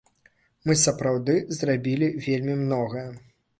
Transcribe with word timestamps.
Мы 0.69 0.75
сапраўды 0.83 1.35
зрабілі 1.59 2.11
вельмі 2.27 2.59
многае. 2.65 3.07